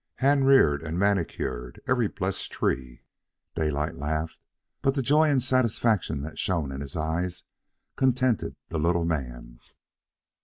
"Hand 0.15 0.47
reared 0.47 0.81
and 0.81 0.97
manicured, 0.97 1.79
every 1.87 2.07
blessed 2.07 2.51
tree," 2.51 3.03
Daylight 3.53 3.93
laughed, 3.99 4.39
but 4.81 4.95
the 4.95 5.03
joy 5.03 5.29
and 5.29 5.43
satisfaction 5.43 6.23
that 6.23 6.39
shone 6.39 6.71
in 6.71 6.81
his 6.81 6.95
eyes 6.95 7.43
contented 7.97 8.55
the 8.69 8.79
little 8.79 9.05
man. 9.05 9.59